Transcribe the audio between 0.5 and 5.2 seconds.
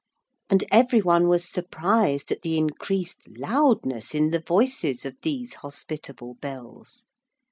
every one was surprised at the increased loudness in the voices of